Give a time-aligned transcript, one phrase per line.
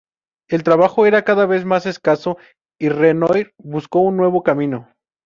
[0.49, 2.37] El trabajo era cada vez más escaso,
[2.79, 4.87] y Renoir buscó un nuevo camino.